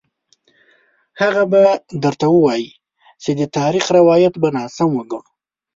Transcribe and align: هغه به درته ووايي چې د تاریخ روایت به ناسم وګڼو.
هغه 1.21 1.43
به 1.51 1.61
درته 2.03 2.25
ووايي 2.31 2.69
چې 3.23 3.31
د 3.39 3.41
تاریخ 3.57 3.85
روایت 3.99 4.33
به 4.41 4.49
ناسم 4.55 4.89
وګڼو. 4.95 5.29